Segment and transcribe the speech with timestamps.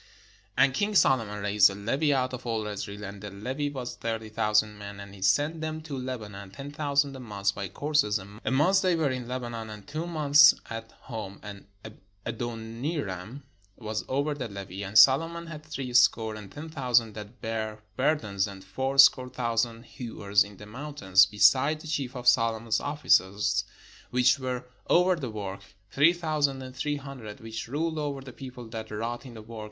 [0.57, 4.29] And king Solomon raised a levy out of all Israel; and the levy was thirty
[4.29, 4.99] thousand men.
[4.99, 8.95] And he sent them to Lebanon, ten thousand a month by courses: a month they
[8.95, 11.67] were in Lebanon, and two months at home: and
[12.25, 13.43] Adoniram
[13.75, 14.81] was over the levy.
[14.81, 20.43] And Solomon had three score and ten thousand that bare burdens, and fourscore thousand hewers
[20.43, 23.65] in the mountains; besides the chief of Solomon's oflficers
[24.09, 25.59] which were over the work,
[25.91, 29.43] three thou sand and three hundred, which ruled over the people that wrought in the
[29.43, 29.59] work.